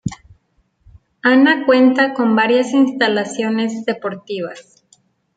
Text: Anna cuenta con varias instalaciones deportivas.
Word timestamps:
Anna 1.21 1.63
cuenta 1.67 2.15
con 2.15 2.35
varias 2.35 2.73
instalaciones 2.73 3.85
deportivas. 3.85 4.83